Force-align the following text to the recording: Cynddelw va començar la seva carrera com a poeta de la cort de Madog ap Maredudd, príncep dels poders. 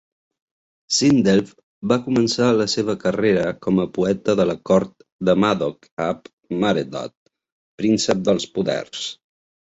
Cynddelw 0.99 1.49
va 1.89 1.97
començar 2.05 2.47
la 2.61 2.65
seva 2.75 2.95
carrera 3.03 3.43
com 3.65 3.81
a 3.83 3.85
poeta 3.97 4.35
de 4.39 4.45
la 4.51 4.55
cort 4.69 5.05
de 5.29 5.35
Madog 5.43 5.85
ap 6.05 6.31
Maredudd, 6.63 7.15
príncep 7.83 8.25
dels 8.31 8.49
poders. 8.57 9.05